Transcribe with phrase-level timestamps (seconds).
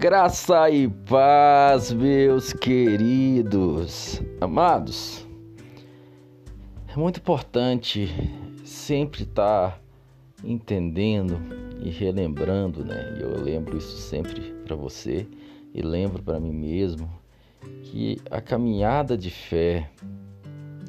[0.00, 5.26] Graça e paz, meus queridos, amados.
[6.86, 8.08] É muito importante
[8.64, 9.82] sempre estar
[10.44, 11.36] entendendo
[11.80, 13.16] e relembrando, né?
[13.18, 15.26] E eu lembro isso sempre para você
[15.74, 17.10] e lembro para mim mesmo
[17.82, 19.90] que a caminhada de fé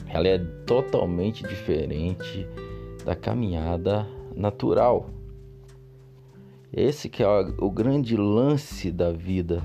[0.07, 0.37] ela é
[0.67, 2.47] totalmente diferente
[3.03, 4.05] da caminhada
[4.35, 5.09] natural.
[6.71, 9.63] Esse que é o grande lance da vida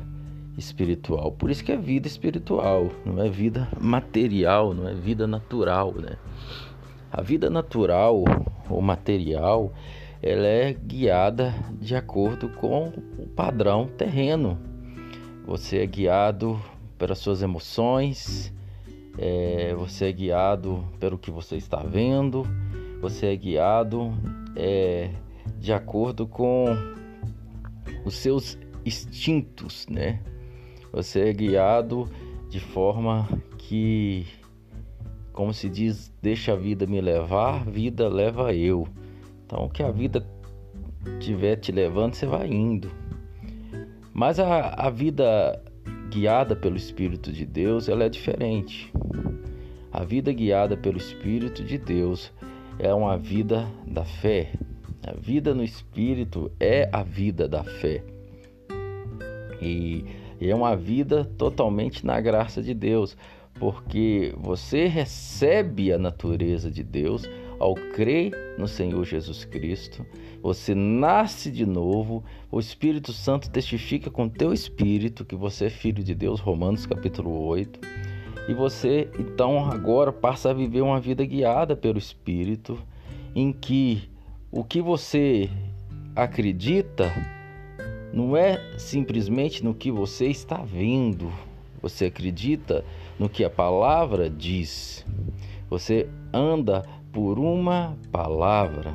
[0.57, 1.33] espiritual.
[1.33, 6.17] Por isso que é vida espiritual, não é vida material, não é vida natural, né?
[7.13, 8.25] A vida natural
[8.69, 9.73] ou material,
[10.23, 14.59] ela é guiada de acordo com o padrão terreno.
[15.47, 16.59] Você é guiado
[16.97, 18.53] pelas suas emoções,
[19.19, 22.45] é, você é guiado pelo que você está vendo,
[23.01, 24.15] você é guiado
[24.57, 25.11] é,
[25.65, 26.67] de acordo com
[28.05, 30.21] os seus instintos, né?
[30.93, 32.07] Você é guiado
[32.51, 33.27] de forma
[33.57, 34.27] que,
[35.33, 38.87] como se diz, deixa a vida me levar, vida leva eu.
[39.47, 40.29] Então, que a vida
[41.19, 42.91] estiver te levando, você vai indo.
[44.13, 45.63] Mas a, a vida
[46.11, 48.93] guiada pelo Espírito de Deus, ela é diferente.
[49.91, 52.31] A vida guiada pelo Espírito de Deus
[52.79, 54.53] é uma vida da fé,
[55.07, 58.03] a vida no Espírito é a vida da fé.
[59.61, 60.05] E
[60.41, 63.17] é uma vida totalmente na graça de Deus,
[63.59, 70.05] porque você recebe a natureza de Deus ao crer no Senhor Jesus Cristo.
[70.43, 76.03] Você nasce de novo, o Espírito Santo testifica com teu espírito que você é filho
[76.03, 77.81] de Deus, Romanos capítulo 8.
[78.49, 82.79] E você então agora passa a viver uma vida guiada pelo Espírito,
[83.35, 84.14] em que
[84.57, 85.51] o que você
[86.15, 87.13] acredita
[88.13, 91.33] não é simplesmente no que você está vendo.
[91.83, 92.85] Você acredita
[93.19, 95.05] no que a palavra diz.
[95.69, 98.95] Você anda por uma palavra.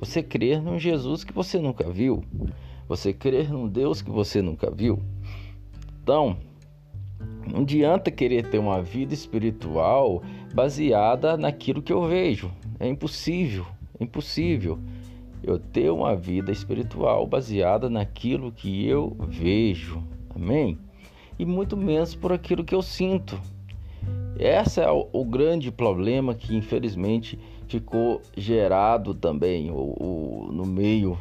[0.00, 2.24] Você crê num Jesus que você nunca viu.
[2.88, 5.02] Você crê num Deus que você nunca viu.
[6.02, 6.38] Então,
[7.46, 10.22] não adianta querer ter uma vida espiritual
[10.54, 12.50] baseada naquilo que eu vejo.
[12.80, 13.66] É impossível.
[14.02, 14.78] Impossível
[15.42, 20.02] eu ter uma vida espiritual baseada naquilo que eu vejo.
[20.34, 20.78] Amém?
[21.38, 23.40] E muito menos por aquilo que eu sinto.
[24.38, 31.18] Esse é o, grande problema que infelizmente ficou gerado também o, o, no meio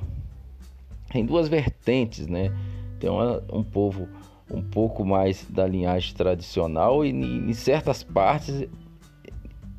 [1.13, 2.55] em duas vertentes, né?
[2.99, 4.07] Tem uma, um povo
[4.49, 8.67] um pouco mais da linhagem tradicional e em certas partes,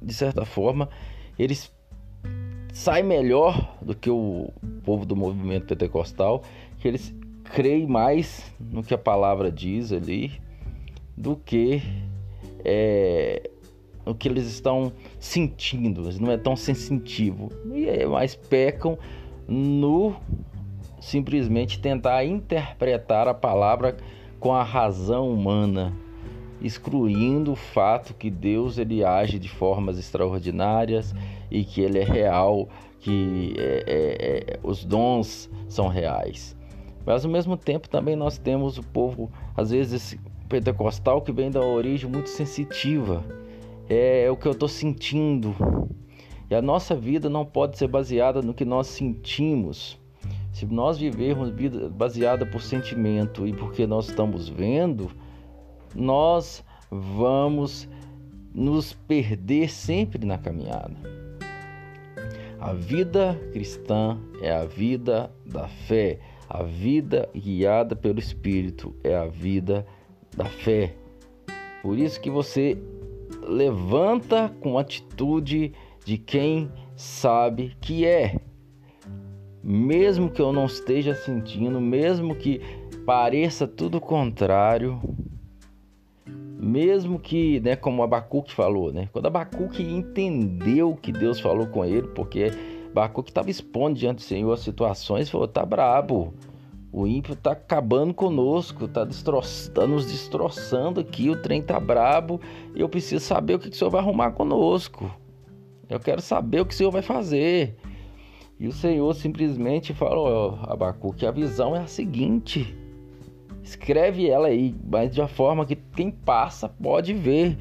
[0.01, 0.89] de certa forma,
[1.39, 1.73] eles
[2.73, 4.51] sai melhor do que o
[4.83, 6.43] povo do movimento pentecostal,
[6.79, 10.33] que eles creem mais no que a palavra diz ali
[11.17, 11.83] do que
[12.65, 13.51] é,
[14.05, 17.51] no que eles estão sentindo, não é tão sensitivo.
[17.73, 18.99] E é, mais pecam
[19.47, 20.17] no
[21.01, 23.97] simplesmente tentar interpretar a palavra
[24.39, 25.93] com a razão humana,
[26.63, 31.15] excluindo o fato que Deus ele age de formas extraordinárias
[31.51, 32.69] e que ele é real,
[33.01, 36.57] que é, é, é, os dons são reais.
[37.05, 40.17] Mas ao mesmo tempo também nós temos o povo, às vezes,
[40.49, 43.25] pentecostal que vem da origem muito sensitiva.
[43.89, 45.55] É, é o que eu estou sentindo.
[46.49, 49.99] E a nossa vida não pode ser baseada no que nós sentimos.
[50.53, 55.11] Se nós vivermos vida baseada por sentimento e porque nós estamos vendo,
[55.95, 57.89] nós vamos
[58.55, 60.97] nos perder sempre na caminhada.
[62.61, 66.21] A vida cristã é a vida da fé.
[66.49, 69.87] A vida guiada pelo Espírito é a vida
[70.37, 70.95] da fé.
[71.83, 72.79] Por isso que você
[73.43, 75.73] levanta com atitude
[76.05, 78.39] de quem sabe que é.
[79.63, 82.61] Mesmo que eu não esteja sentindo, mesmo que
[83.05, 85.01] pareça tudo contrário,
[86.63, 92.07] mesmo que, né, como Abacuque falou, né, quando Abacuque entendeu que Deus falou com ele,
[92.09, 92.53] porque
[92.93, 96.33] Abacuque estava expondo diante do Senhor as situações, falou: tá brabo,
[96.93, 99.05] o ímpio tá acabando conosco, tá,
[99.75, 102.41] tá nos destroçando aqui, o trem tá brabo,
[102.77, 105.11] e eu preciso saber o que, que o Senhor vai arrumar conosco.
[105.91, 107.77] Eu quero saber o que o Senhor vai fazer.
[108.61, 112.79] E o Senhor simplesmente falou: Abacuque, a visão é a seguinte
[113.63, 117.57] Escreve ela aí, mas de uma forma que quem passa pode ver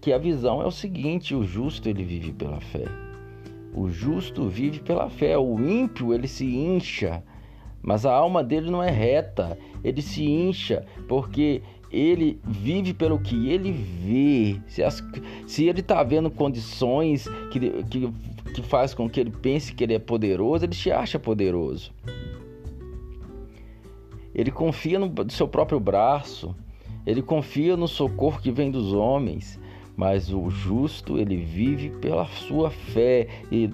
[0.00, 2.84] que a visão é o seguinte: o justo ele vive pela fé.
[3.74, 5.36] O justo vive pela fé.
[5.36, 7.22] O ímpio ele se incha
[7.84, 9.58] mas a alma dele não é reta.
[9.84, 11.60] Ele se incha porque
[11.92, 14.58] ele vive pelo que ele vê.
[14.66, 15.04] Se, as,
[15.46, 18.10] se ele está vendo condições que, que,
[18.54, 21.92] que faz com que ele pense que ele é poderoso, ele se acha poderoso.
[24.44, 26.54] Ele confia no seu próprio braço,
[27.06, 29.58] ele confia no socorro que vem dos homens,
[29.96, 33.26] mas o justo ele vive pela sua fé.
[33.50, 33.70] E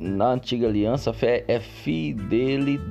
[0.00, 2.88] na antiga aliança fé é fidelidade.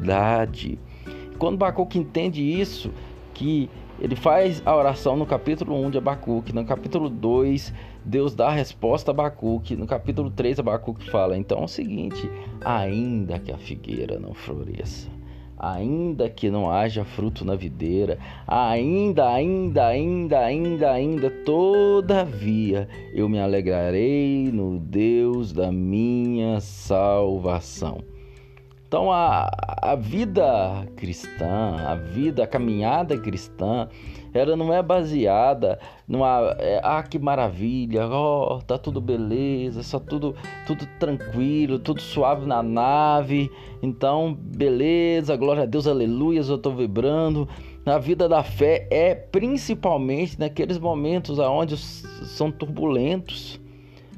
[1.39, 2.91] Quando Bacuque entende isso,
[3.33, 7.73] que ele faz a oração no capítulo 1 de Abacuque, no capítulo 2
[8.05, 12.29] Deus dá a resposta a Abacuque, no capítulo 3 Abacuque fala, então é o seguinte,
[12.63, 15.09] ainda que a figueira não floresça,
[15.57, 18.17] ainda que não haja fruto na videira,
[18.47, 28.14] ainda, ainda, ainda, ainda, ainda, todavia eu me alegrarei no Deus da minha salvação.
[28.87, 29.49] Então a,
[29.81, 33.89] a vida cristã, a vida, a caminhada cristã,
[34.33, 40.35] ela não é baseada numa é, ah que maravilha, oh, tá tudo beleza, só tudo
[40.67, 43.49] tudo tranquilo, tudo suave na nave.
[43.81, 47.47] Então, beleza, glória a Deus, aleluia, eu tô vibrando.
[47.85, 53.59] A vida da fé é principalmente naqueles momentos aonde são turbulentos,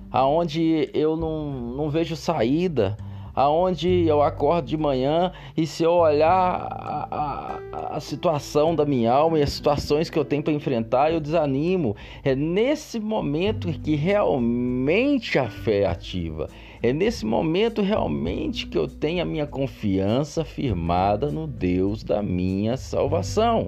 [0.10, 2.98] aonde eu não, não vejo saída,
[3.38, 9.14] aonde eu acordo de manhã e se eu olhar a, a, a situação da minha
[9.14, 11.96] alma e as situações que eu tenho para enfrentar, eu desanimo.
[12.24, 16.50] É nesse momento que realmente a fé é ativa.
[16.82, 22.76] É nesse momento realmente que eu tenho a minha confiança firmada no Deus da minha
[22.76, 23.68] salvação.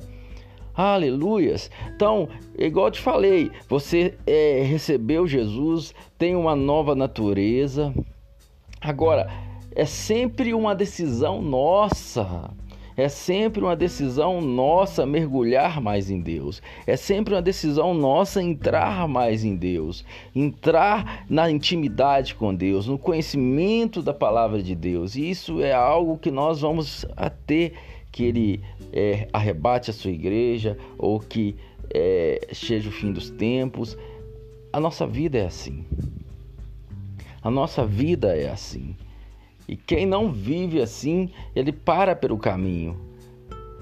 [0.73, 1.69] Aleluias!
[1.95, 2.27] Então,
[2.57, 7.93] igual eu te falei, você é, recebeu Jesus, tem uma nova natureza.
[8.81, 9.29] Agora,
[9.75, 12.51] é sempre uma decisão nossa.
[12.97, 16.61] É sempre uma decisão nossa mergulhar mais em Deus.
[16.85, 20.03] É sempre uma decisão nossa entrar mais em Deus.
[20.35, 25.15] Entrar na intimidade com Deus, no conhecimento da palavra de Deus.
[25.15, 27.73] E isso é algo que nós vamos a ter
[28.11, 28.61] que Ele
[28.91, 31.55] é, arrebate a sua igreja ou que
[31.93, 33.97] é, seja o fim dos tempos.
[34.73, 35.85] A nossa vida é assim.
[37.41, 38.93] A nossa vida é assim.
[39.69, 42.99] E quem não vive assim, ele para pelo caminho.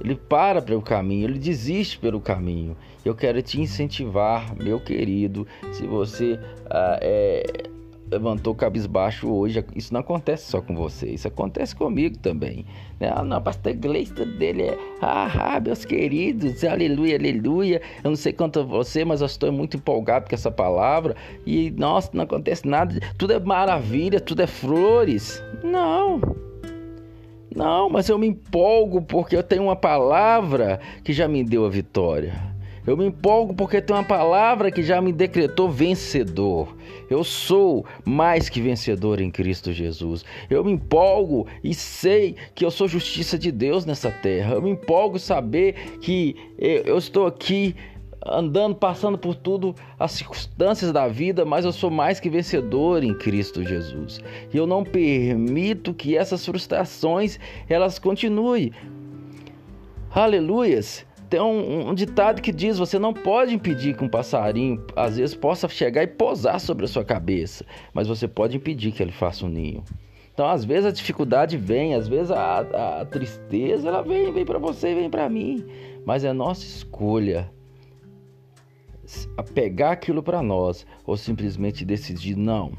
[0.02, 2.76] Ele para pelo caminho, ele desiste pelo caminho.
[3.06, 6.38] Eu quero te incentivar, meu querido, se você
[6.70, 7.70] ah, é,
[8.10, 9.64] levantou cabisbaixo hoje.
[9.76, 12.66] Isso não acontece só com você, isso acontece comigo também.
[13.00, 13.12] Né?
[13.14, 17.82] Ah, não, pastor dele é, ah, ah, meus queridos, aleluia, aleluia.
[18.04, 21.16] Eu não sei quanto a você, mas eu estou muito empolgado com essa palavra.
[21.46, 25.44] E, nossa, não acontece nada, tudo é maravilha, tudo é flores.
[25.64, 26.22] Não.
[27.56, 31.70] Não, mas eu me empolgo porque eu tenho uma palavra que já me deu a
[31.70, 32.57] vitória.
[32.88, 36.74] Eu me empolgo porque tem uma palavra que já me decretou vencedor.
[37.10, 40.24] Eu sou mais que vencedor em Cristo Jesus.
[40.50, 44.54] Eu me empolgo e sei que eu sou justiça de Deus nessa terra.
[44.54, 47.76] Eu me empolgo saber que eu estou aqui
[48.26, 53.14] andando, passando por tudo as circunstâncias da vida, mas eu sou mais que vencedor em
[53.18, 54.22] Cristo Jesus.
[54.54, 58.72] E eu não permito que essas frustrações elas continuem.
[60.10, 61.07] Aleluias.
[61.30, 65.36] Tem um, um, ditado que diz: você não pode impedir que um passarinho, às vezes,
[65.36, 69.46] possa chegar e posar sobre a sua cabeça, mas você pode impedir que ele faça
[69.46, 69.84] um ninho.
[70.34, 72.60] Então, às vezes a dificuldade vem, às vezes a,
[73.02, 75.66] a tristeza ela vem, vem para você, vem para mim,
[76.06, 77.52] mas é nossa escolha
[79.54, 82.72] pegar aquilo para nós ou simplesmente decidir não.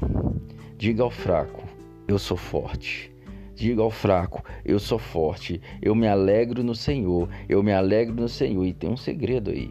[0.77, 1.63] Diga ao fraco:
[2.07, 3.11] eu sou forte.
[3.59, 8.29] Diga ao fraco: Eu sou forte, eu me alegro no Senhor, eu me alegro no
[8.29, 8.63] Senhor.
[8.63, 9.69] E tem um segredo aí,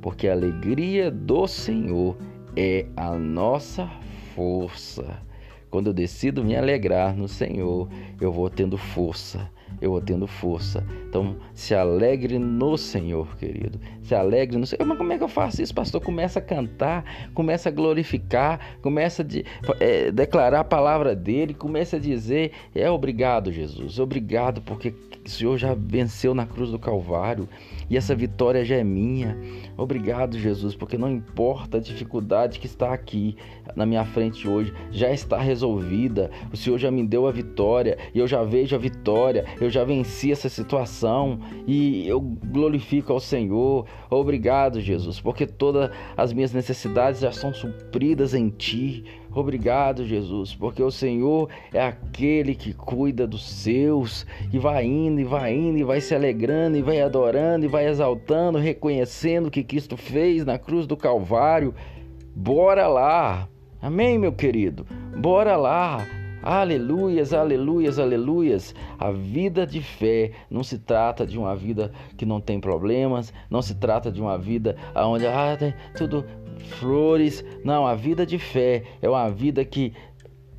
[0.00, 2.16] porque a alegria do Senhor
[2.56, 3.86] é a nossa
[4.34, 5.20] força.
[5.68, 9.50] Quando eu decido me alegrar no Senhor, eu vou tendo força
[9.80, 10.84] eu vou tendo força.
[11.08, 13.80] Então, se alegre no Senhor, querido.
[14.02, 14.84] Se alegre no Senhor.
[14.86, 16.00] Mas como é que eu faço isso, pastor?
[16.00, 19.44] Começa a cantar, começa a glorificar, começa a de,
[19.80, 23.98] é, declarar a palavra dele, começa a dizer: É obrigado, Jesus.
[23.98, 27.48] Obrigado, porque o Senhor já venceu na cruz do Calvário
[27.88, 29.36] e essa vitória já é minha.
[29.76, 33.36] Obrigado, Jesus, porque não importa a dificuldade que está aqui
[33.74, 36.30] na minha frente hoje, já está resolvida.
[36.52, 39.00] O Senhor já me deu a vitória e eu já vejo a vitória
[39.60, 43.86] eu já venci essa situação e eu glorifico ao Senhor.
[44.08, 49.04] Obrigado, Jesus, porque todas as minhas necessidades já são supridas em Ti.
[49.32, 55.24] Obrigado, Jesus, porque o Senhor é aquele que cuida dos seus e vai indo e
[55.24, 59.62] vai indo e vai se alegrando e vai adorando e vai exaltando, reconhecendo o que
[59.62, 61.74] Cristo fez na cruz do Calvário.
[62.34, 63.48] Bora lá.
[63.82, 64.86] Amém, meu querido.
[65.16, 66.06] Bora lá.
[66.42, 68.74] Aleluias, aleluias, aleluias.
[68.98, 73.60] A vida de fé não se trata de uma vida que não tem problemas, não
[73.62, 76.24] se trata de uma vida onde ah, tem tudo
[76.78, 77.44] flores.
[77.64, 79.94] Não, a vida de fé é uma vida que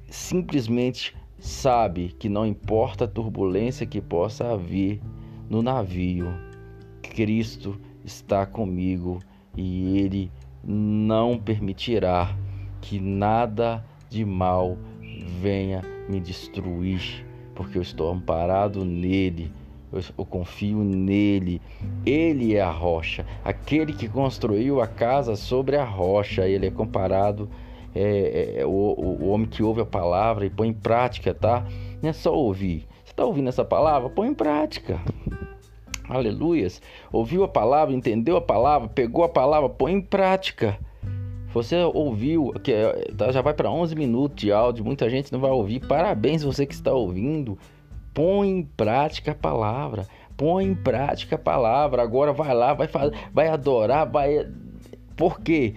[0.09, 4.99] simplesmente sabe que não importa a turbulência que possa haver
[5.49, 6.27] no navio,
[7.01, 9.19] Cristo está comigo
[9.55, 10.31] e Ele
[10.63, 12.35] não permitirá
[12.81, 14.77] que nada de mal
[15.39, 19.51] venha me destruir, porque eu estou amparado nele,
[19.91, 21.61] eu, eu confio nele.
[22.05, 26.47] Ele é a rocha, aquele que construiu a casa sobre a rocha.
[26.47, 27.49] Ele é comparado
[27.93, 31.65] é, é, é o, o, homem que ouve a palavra e põe em prática, tá?
[32.01, 32.87] Não é só ouvir.
[33.03, 34.09] Você está ouvindo essa palavra?
[34.09, 34.99] Põe em prática.
[36.07, 36.81] Aleluias.
[37.11, 40.79] Ouviu a palavra, entendeu a palavra, pegou a palavra, põe em prática.
[41.53, 45.39] Você ouviu, que é, tá, já vai para 11 minutos de áudio, muita gente não
[45.39, 45.85] vai ouvir.
[45.85, 47.57] Parabéns você que está ouvindo.
[48.13, 50.07] Põe em prática a palavra.
[50.37, 52.01] Põe em prática a palavra.
[52.01, 54.47] Agora vai lá, vai fazer, vai adorar, vai
[55.15, 55.75] Por quê?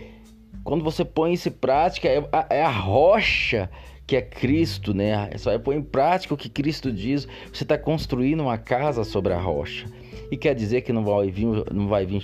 [0.63, 3.69] Quando você põe isso em prática, é a, é a rocha
[4.07, 5.31] que é Cristo, né?
[5.37, 7.27] Só é pôr em prática o que Cristo diz.
[7.53, 9.87] Você está construindo uma casa sobre a rocha.
[10.35, 12.21] E quer dizer que não vai vir, não vai vir